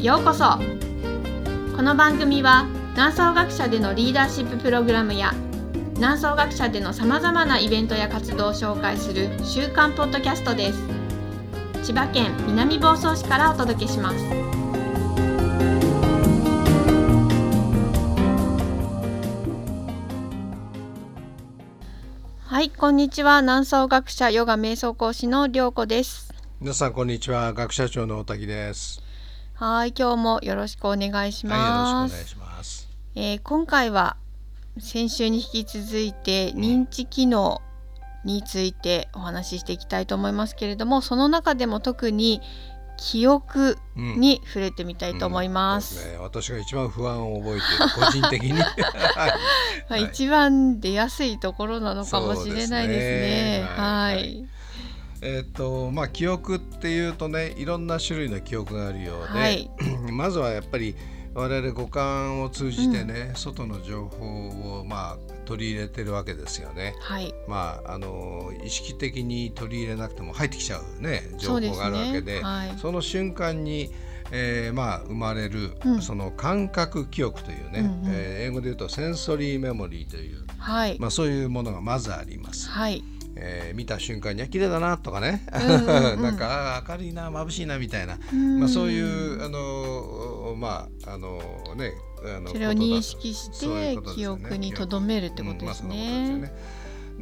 [0.00, 0.44] へようこそ。
[1.76, 5.34] この番組は南総学者でのリーダーシッププログラムや
[5.96, 10.78] 南総学者でのさまざまなイベントや活動を紹介する週刊ポッドキャストです。
[11.82, 14.16] 千葉県南房総市からお届けします。
[22.46, 23.42] はいこんにちは。
[23.42, 26.32] 南総学者ヨガ瞑想講師の涼子です。
[26.58, 27.52] 皆さんこんにちは。
[27.52, 29.09] 学者長の大滝です。
[29.60, 34.16] はい今日もよろしくお願いします、はい、よろしくお願いします、えー今回は
[34.78, 37.60] 先週に引き続いて認知機能
[38.24, 42.40] についてお話ししていきたいと思いますけれどもその中でも特に
[42.96, 45.96] 記憶うんに触れてみたいと思います。
[45.96, 48.52] そうですね、私が一番不安を覚えている個人的に。
[49.88, 50.04] はい。
[50.04, 53.66] 一番出やすいところなのかもしれないですね。
[53.66, 53.74] すね。
[53.76, 54.32] ははい。
[54.32, 54.48] い、
[55.22, 59.70] えっとまあ記憶っていうとねいろんな種類の記憶があるようで、はい。
[60.12, 60.96] まずはやっぱり
[61.34, 66.94] 我々五感を通じてね、外の情報をまあ取り入れてるわけですよね。
[67.00, 72.42] はい、まああの意識的に取り入れなくても入ってきちゃうね情報があるわけでね。
[72.42, 73.92] はい、その瞬間に、
[74.32, 76.02] えーまあ、生まれる、うん。
[76.02, 78.02] その感覚記憶というね、うんうん。
[78.08, 82.68] えー英語で言うとセンソリーメモリーという、はい、まあ、そういうものがまずあります。
[82.68, 83.04] はい、
[83.36, 86.22] えー見た瞬間にあ綺麗だなとかね、うんうんうん。
[86.22, 88.60] なんか明るいな眩しいなみたいな、うん。
[88.60, 91.38] まあ、そういうあのまああの
[91.76, 91.92] ね
[92.24, 93.96] あのそれを認識してね。
[94.26, 96.52] 憶に留めるってことですうんまあそでね。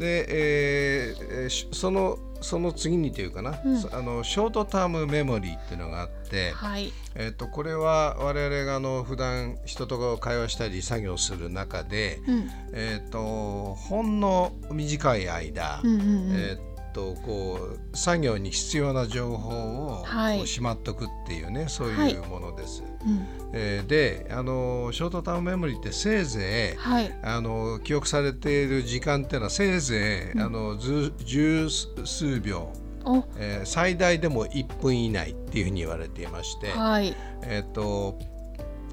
[0.00, 3.80] えーそのその次にというかな、うん。
[3.80, 20.38] そあのショートタームメモリーっていうのがあって、はい、えー、とこれは我々があの普段人と会話したり作業する中で、うん、えー、とほんの短い間、うん、うん、うん、えーとこう作業に必要な情報を、はい。
[20.38, 22.82] こうしまっとくっていうねそうはいいうものです。
[23.06, 32.72] うん、えーであのショートタームメモリーってせいぜいはい、あの記憶されている時間っていうのはせいぜい、あのず十数秒、
[33.04, 37.14] お、えー最大でも1分以内っていうふうに言われていまして、はい、
[37.44, 38.18] えっ、と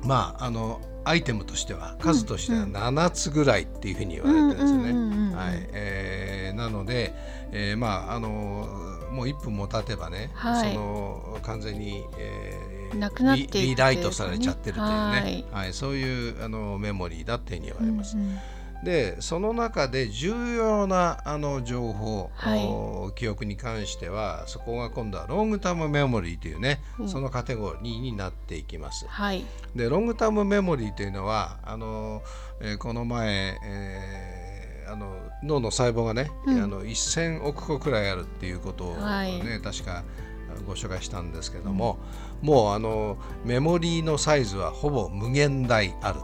[0.03, 5.35] まああのアイテムとしては数としては7つぐらいっていうふうに言われてるんですよね。
[5.35, 5.69] はい。
[5.71, 7.13] えーなので、
[7.51, 8.29] えーまああの
[9.11, 10.73] もう1分も経てばね、はい。
[10.73, 15.73] その完全に、えーなくなっていくリリライトされちゃってるというね、ははい。
[15.73, 18.15] そういうあのメモリーだっていうふうに言われます。
[18.17, 18.37] うんうん
[18.85, 22.63] でその中で重要なあの情報、はい。
[22.63, 27.09] お記憶に関してはそこが今度はロングタームメモリーというね、うん。
[27.09, 29.07] そのカテゴリーになっていきます。
[29.07, 29.43] はい、
[29.75, 32.21] でロングタームメモリーというのはあの、
[32.61, 36.61] えーこの前、えーあの脳の細胞がね、うん。
[36.61, 39.41] あの1,000億個くらいあるっていうことをね、はい。
[39.63, 40.03] 確か
[40.67, 41.97] ご紹介したんですけども、
[42.43, 46.19] もうあのメモリーのサイズはほぼ無限大ある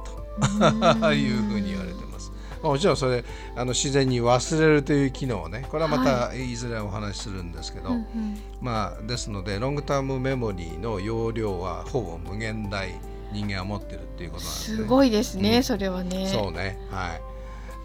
[1.01, 2.31] と いうふうに言われてます。
[2.61, 6.61] まあもちろんそれあの自然に忘れるという機能をねこれはまたい。
[6.61, 8.05] ずれお話しするんですけど、うんうん。
[8.61, 12.89] まあですのでロングタームメモリーの容量はほぼ無限大
[13.33, 14.77] 人間は持ってるっていうことなんですね。
[14.77, 15.63] すごいですね、うん。
[15.63, 16.27] それはね。
[16.27, 17.22] そうねはい。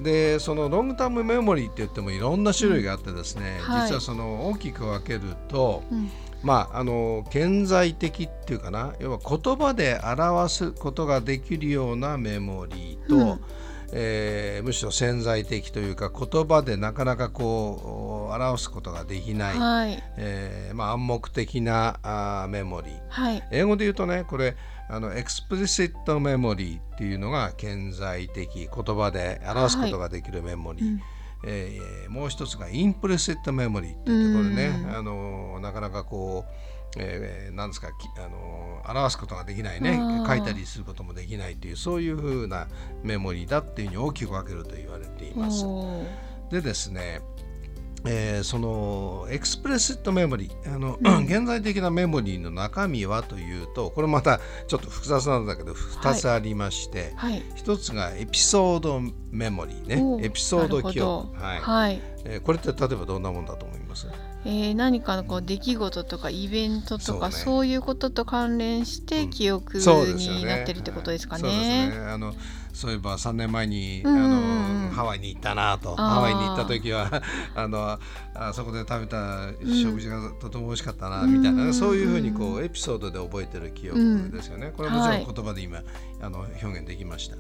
[0.04, 3.88] でそのロングタームメモリーって言ってもいろんな種類があってですね、はい。
[3.88, 6.10] 実はその大きく分けると、うん。
[6.42, 13.40] まああの顕在的っていうかな要は言葉で表すことができるようなメモリーと、うん
[13.92, 23.00] えーむしろ潜在的というか言葉でなかなかこう表すことができない、はい、えーまあ、暗黙的なあーメモリー。
[23.08, 24.56] はい、英語で言うとねこれ
[24.88, 31.00] あの explicit memory っていうのが顕在的言葉で表すことができるメモリー、うん
[31.46, 34.84] えーもう一つが implicit memory って言ってこれね。
[34.84, 34.96] うん。
[34.96, 40.00] あのなかなかこう、えーなんですかきあの表すことができないね。
[40.26, 42.68] 書いたりすることもできないっていうそういうふうな
[43.02, 45.64] メモリーだっていうふうに大きく分けると言われています。
[46.50, 47.20] でですね、
[48.06, 51.24] えーその explicit memory あの、うん。
[51.26, 59.00] 顕在的なメモリーの中身はというとこれまたちょっと複雑なんだけど2つありまして、はい、一つがエピソード
[59.36, 61.60] メモリーおねエピソード記憶、はい。
[61.60, 64.08] はい、えーこれって例えばどんなもんだと思います？
[64.44, 67.72] えー何かのこう出来事とかイベントとかそう,、ね。
[67.72, 69.30] いうことと関連してうん。
[69.30, 71.44] 記憶になってるってことですかね。
[71.44, 72.06] はいそうですね。
[72.06, 72.34] あの
[72.72, 74.66] そういえば3年前に、うんあの
[74.96, 75.94] ハワイに行ったなと。
[75.94, 77.22] ハワイに行った時は
[77.54, 77.98] あの
[78.34, 79.48] あそこで食べた
[79.82, 85.82] 食事がとても美味しかったな、うんみたいな、そういうふうにこうエピソードで覚えてる記憶ですよね、これはもちろん言葉で今、
[86.20, 87.36] あの表現できました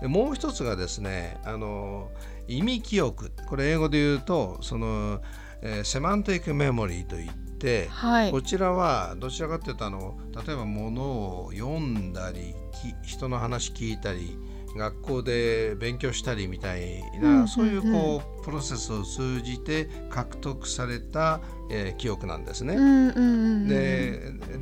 [0.00, 2.10] でもう一つがですねあの
[2.48, 3.32] 意味記憶。
[3.48, 5.20] これ英語で言うとその、
[5.62, 8.30] えーセマンティックメモリーといってて、はい。
[8.30, 12.54] こちらはどちらかというとあの例えば物を読んだり
[13.02, 14.36] き人の話聞いたり
[14.76, 22.74] 学校で勉強したりみたいな、そういうこうプロセスを通じて獲得された、えー記憶なんですね。
[22.74, 23.68] うんうんうんうん。
[23.68, 23.73] で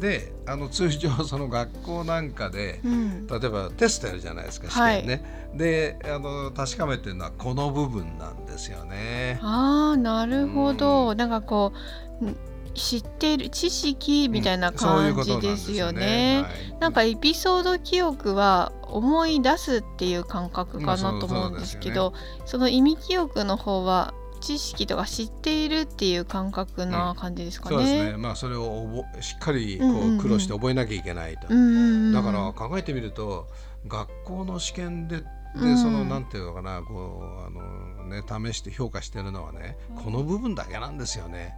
[0.03, 3.27] であの通常その学校なんかでうん。
[3.29, 5.51] 例えばテストやるじゃないですか試験ね。
[5.55, 9.39] であの確かめてるのはこの部分なんですよね。
[9.43, 11.73] ああなるほど、うなんかこ
[12.21, 12.37] うん
[12.75, 16.43] 知っている知識みたいな感じですよね。
[16.43, 16.81] はい。
[16.81, 22.13] なんかエピソード記憶は思い出すっていう感覚かなと思うんですけど、
[22.45, 27.77] その意味記憶の方は知識とか知っているっていう感覚な感じですかね。
[27.77, 28.17] そうですね。
[28.19, 31.47] まあそれを覚しっかりこうんうんうんう苦労して覚えなきゃいけないと。
[31.49, 33.47] うんうんうん、だから考えてみると
[33.87, 35.25] 学校の試験でで
[35.55, 41.55] うんそのなんていうのかなこうあのね試して評価してるのはねこの部分だけなんですよね。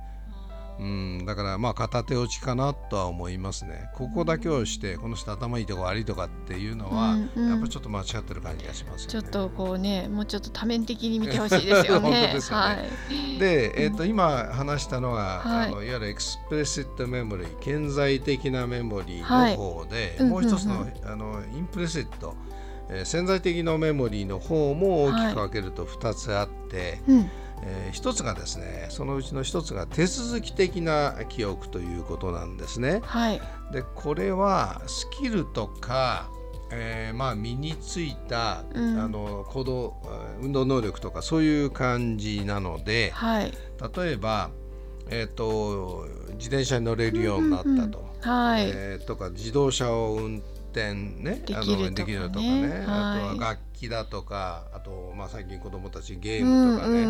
[0.78, 3.90] うん、だからまあ片手落ちかなとは思いますね。
[3.94, 9.12] ここだけをしてこの人頭いいとか悪いとかっていうのは、うんうんやっぱりちょっと間違ってる感じがしますよね。
[9.12, 12.10] ちょっとこうねもうちょっと多面的に見てほしいですよね。
[12.10, 13.38] 本当ですよねはい。
[13.38, 22.34] で、えー、と今話したのは、はいい、あのいわゆるエクスプレシットメモリー顕在的なメモリはいーの方で、うんもう一つの,、うんうんあのインプレシット、
[22.88, 27.30] えー潜在的なメモリーの方も大きく分けると2つあって、うん
[27.66, 33.00] えー一つがですねそのうちの一つが手続き的な記憶ということなんですね。
[33.04, 33.40] はい。
[33.72, 36.28] でこれはスキルとか、
[36.70, 38.98] えーまあ、身についた、うん。
[38.98, 43.52] あの行動あ運動能力とかそういう感じなのではい。
[43.96, 44.50] 例えば、
[45.08, 57.06] えー、と自転車に乗れるようになったと、はい、えーとか自動車を運転ねであのできるとかね、あとは楽器だとかあと、まあ、最近子どもたちゲーうんムとかね、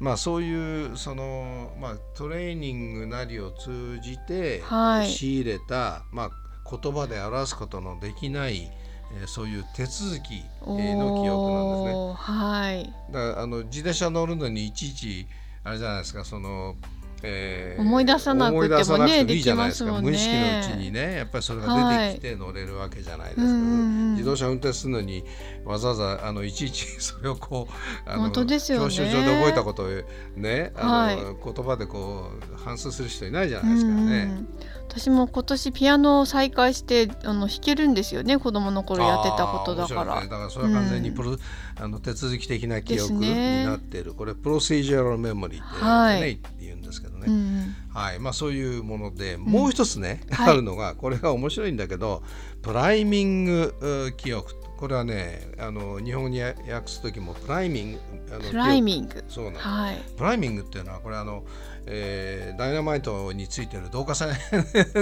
[0.00, 5.08] まあ、そういうその、まあ、トレーニングなりを通じて、はい。
[5.08, 6.30] 仕入れた、まあ、
[6.70, 8.70] 言葉で表すことのできない、
[9.20, 10.34] えーそういう手続き
[10.76, 11.98] えーの記憶なんですね。
[12.14, 12.94] はい。
[13.10, 15.26] だからあの自転車乗るのにいちいち
[15.64, 16.76] あれじゃないですかその、
[17.22, 19.92] えー思い出さなくてもね思い出さなくてもいいじゃないですか。
[19.92, 20.00] ね。
[20.00, 24.12] 無意識のうちにねやっぱりそれが出てきて乗れるわけじゃないですか、うんうんうん。
[24.12, 25.24] 自動車運転するのに
[25.64, 28.84] わざわざあのいちいち それをこうあの本当ですよね。
[28.84, 29.88] 教習所で覚えたことを
[30.36, 31.16] ねあの、はい。
[31.16, 33.96] 言葉でこう反芻する人いないじゃないですかね。
[33.96, 34.48] うんうん
[34.88, 38.38] 私も今年ピアノを再開してあの弾けるんですよね。
[38.38, 41.36] 子供の頃やってたことだから、ね、だからそれは完全にプロ、
[41.80, 46.20] あの手続き的な記憶になっている、これプロセージャルメモリーって,、はい。
[46.20, 47.76] ね、言うんですけどね、うんうん。
[47.90, 48.18] はい。
[48.18, 50.52] まあ、そういうものでもう一つね、はい。
[50.52, 52.22] あるのがこれが面白いんだけど
[52.62, 57.98] プライミング記憶これはねあの日本語に訳す時もプライミング
[58.30, 59.18] あのプライ記ミング。
[59.18, 59.96] 憶そうなんはい。
[60.16, 61.44] プライミングっていうのはこれあの、
[61.86, 64.30] えーダイナマイトについてる導火線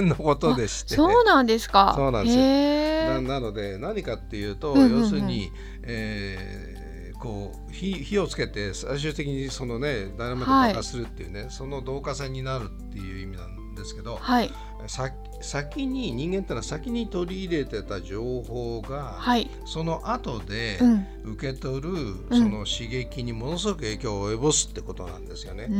[0.07, 0.95] のことでして。
[0.95, 1.93] そうなんですか。
[1.95, 3.21] そうなんですよ。
[3.21, 5.01] ななので何かっていうと、うんうんうん。
[5.01, 5.51] 要するに、
[5.83, 6.87] えー
[7.19, 10.67] こう火火をつけて最終的にそのねダイナマイトはい。
[10.69, 14.51] 爆発するっていうね、その導火線になるっていう意味なんですけど、はい。
[14.87, 19.49] さ先に人間ってのは先に取り入れてた情報が、はい。
[19.65, 21.07] その後でうん。
[21.33, 22.27] 受け取るん。
[22.29, 25.67] その刺激にものすごく影響を及ぼすってことなんですよね。
[25.69, 25.73] えん。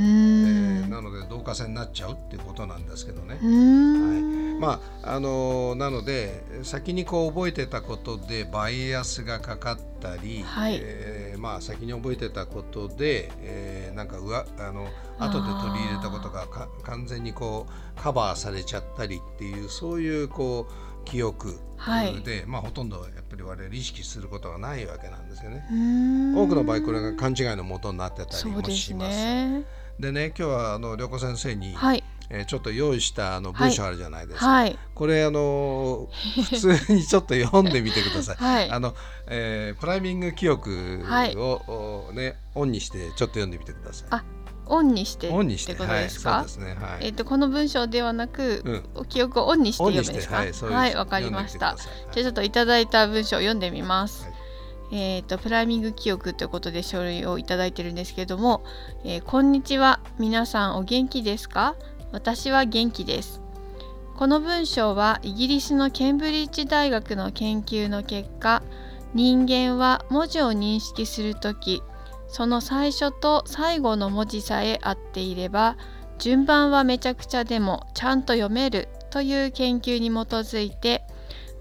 [0.86, 3.39] ーなので導火線になっちゃうってことなんですけどね。
[3.41, 10.79] うーんまああのなので先にこう覚えてたことでバイアスがかかったり、はい。
[10.81, 14.87] えーまあ、先に覚えてたことで、えーなんかうわあの
[15.17, 22.23] 後で取り入れたことがか完全にこうカバーされちゃったりっていうそういうこう記憶で、はい。
[22.45, 25.63] まあ、ほとんどやっぱり我々意識することがないわけなんですよね。
[26.35, 29.17] 多くの場合これが勘違いのもとになってたりもします。
[29.17, 29.63] ね。
[29.99, 34.48] でね今日はあの涼子先生に、はいえーちょっと用意したあの文章あるじゃないですか。
[34.48, 34.77] はい。
[34.96, 36.10] これあの
[36.50, 38.36] 普通にちょっと読んでみてください。
[38.43, 38.69] はい。
[38.72, 38.93] あの、
[39.27, 41.05] えープライミング記憶
[41.38, 44.07] を、ねオンにしてちょっと読んでみてください。
[44.12, 44.24] あ
[44.69, 47.05] オンにしてオンにしてことはいですか、そうですねはい。
[47.05, 48.89] えっ、とこの文章ではなく、うん。
[48.96, 50.36] お記憶をオンにして読むんですか？
[50.75, 51.57] はいわかりました。
[51.57, 51.69] じゃ
[52.12, 54.34] あちょっといただいた文章を読んでみます、はい。
[54.91, 58.62] えっ、とプライミング記憶ということで書類をいただいてるんですけども、
[59.05, 61.75] えーこんにちは皆さんお元気ですか？
[62.11, 63.41] 私は元気です。
[64.15, 68.63] この文章はイギリスのケンブリッジ大学の研究の結果
[69.13, 71.83] 人間は文字を認識するとき
[72.27, 75.77] その最初と最後の文字さえ合っていれば
[76.17, 81.03] 順番はめちゃくちゃでもちゃんと読めるという研究に基づいて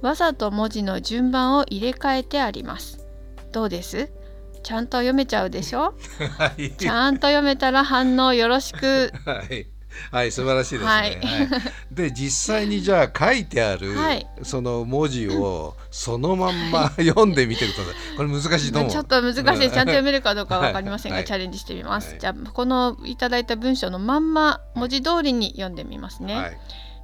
[0.01, 3.05] わざと文字の順番を入れ替えてあります。
[3.53, 4.11] どうです？
[4.63, 5.95] ちゃんと読めちゃうでしょ？
[6.39, 6.71] はい。
[6.73, 9.13] ちゃんと読めたら反応よろしく。
[9.27, 9.67] はい
[10.13, 10.87] はい素晴らしいですね。
[10.87, 11.13] ははい。
[11.13, 11.19] い、
[11.91, 14.27] で実際に じゃあ書いてある、はい。
[14.43, 18.17] その文字をそのまんま読んでみてください。
[18.17, 18.91] これ難しいと思う。
[18.91, 21.25] ちょっと難しいちゃんと読めるかどうかわかりませんが、はい。
[21.25, 22.21] チャレンジしてみます、はい。
[22.21, 26.59] じゃあこのいただいた文章のまんま文字通りに読んでみますね、はい。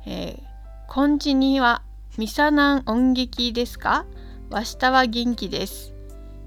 [0.06, 0.52] えー
[0.88, 1.80] こんちには
[2.18, 4.04] ミサナン音劇ですか？
[4.50, 5.94] わしたは元気です。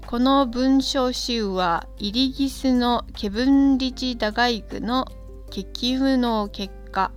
[0.06, 5.08] この文章集はイリギスのケブンリチダガイクの
[5.64, 7.12] 激務の結果。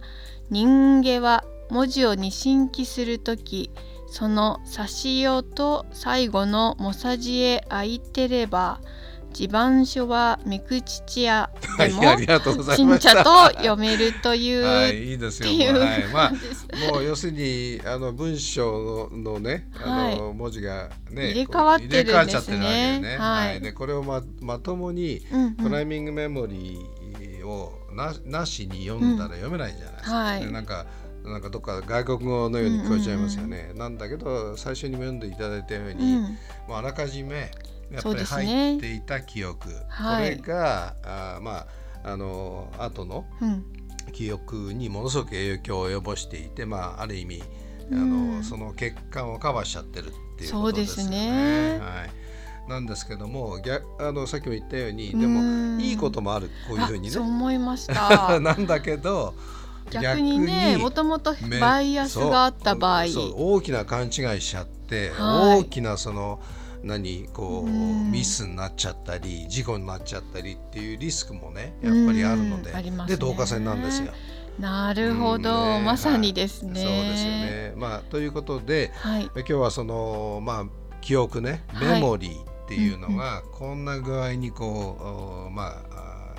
[0.50, 3.70] 人間は文字を二進記するとき
[4.08, 8.80] その差しよと最後のもさじへ空いてれば
[9.32, 13.12] 地盤書はめくちちやでもはいありがとうございちんました。
[13.12, 15.50] ちゃと読めるという、はいいいですよ。
[15.50, 16.08] はい。
[16.12, 16.32] まあ
[16.92, 23.00] もう要するにあの文章のねあの文字がね入れ替わってるんですね。
[23.00, 23.18] ね。
[23.18, 23.62] はい。
[23.62, 25.56] でこれをままともにうんうん。
[25.58, 26.99] クライミングメモリー
[27.44, 30.16] をななしに読んだら読めないじゃないですか。
[30.16, 30.46] はい。
[30.46, 30.86] でなんか
[31.24, 33.72] なんかどっか外国語のように聞こえちゃいますよね。
[33.76, 36.22] なんだけど最初に読んでいただいたように、うん。
[36.24, 36.30] も
[36.70, 37.52] うあらかじめ
[37.92, 40.38] やっそうぱり入っていた記憶、はい。
[40.38, 41.68] これがあーま
[42.04, 43.66] ああの後のうん。
[44.12, 47.44] 記憶にものすごく影響を及ぼしていて、まあ、ある意味
[47.92, 48.38] あうん。
[48.38, 51.80] のその欠陥をカバーしちゃってるっていうそうですことですね。
[51.80, 52.10] はい、
[52.70, 55.76] なんですけども逆あのさっきも言ったようにでうん。
[55.78, 57.30] もいいこともあるこういうふうにあそうね。
[57.30, 58.40] 思いました。
[58.40, 59.34] なんだけど
[59.90, 63.06] 逆にねもともとめバイアスがあった場合。
[63.36, 64.12] 大きな勘違い
[64.42, 65.60] しちゃって、はい。
[65.62, 66.40] 大きなその
[66.84, 68.12] 何こううん。
[68.12, 72.84] ミスになっちゃったり事故になっちゃったりっていうリスクもねやっぱりあるのでね。
[73.08, 74.12] で導火線なんですよ。
[74.60, 76.98] なるほど、うんねまさにですね、はい。
[76.98, 77.74] そうですよね。
[77.78, 79.24] まあということではい。
[79.36, 80.66] 今日はそのまあ
[81.02, 85.04] 記憶ねはいメモリーっていうのがこんな具合にこう、
[85.48, 86.36] おまあ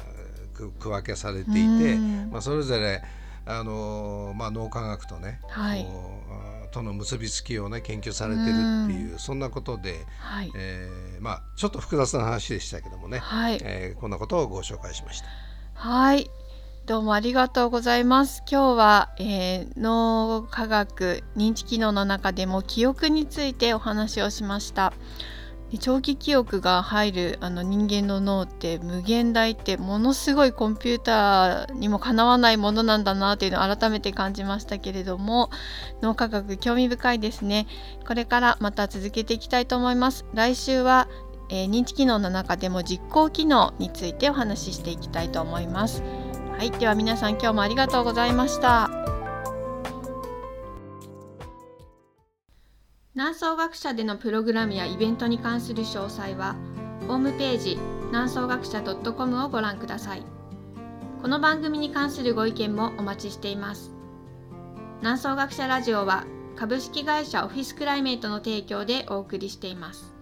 [0.54, 2.30] 区分けされていて、うん。
[2.30, 3.02] まあ、それぞれ
[3.46, 5.84] あの、まあ、脳科学とね、はい。
[6.70, 8.50] との結びつきをね研究されてる
[8.84, 10.52] っていう、そんなことで、はい。
[10.54, 13.58] えーまあ、ちょっと複雑な話でしたけどもね、はい。
[13.62, 15.26] えーこんなことをご紹介しました。
[15.74, 16.30] はい。
[16.86, 18.44] どうもありがとうございます。
[18.48, 24.92] 今日は、えー脳科学認知機能の中でも記憶についてお話をしました。
[24.92, 24.96] で
[25.78, 35.50] 長期記憶が入るあの人間の脳って無限大ってものすごいコンピューターにもかなわないものなんだなっていうのを改めて感じましたけれども
[36.02, 37.66] 脳科学興味深いですね
[38.06, 41.08] これからまた続けていきたいと思います来週は
[41.50, 46.02] えー認知機能の中でも実行機能についてお話ししていきたいと思います。
[46.56, 49.19] はい、では皆さん今日もありがとうございました。
[53.16, 56.54] 南総学者でのプログラムやイベントに関する詳細は
[57.08, 57.76] ホームページ
[58.06, 60.22] 南総学者 .com をご覧ください。
[61.20, 63.90] この番組に関するご意見もお待ちしています。
[65.00, 66.24] 南総学者ラジオは
[66.54, 70.14] 株式会社オフィスクライメートの提供でお送りしています。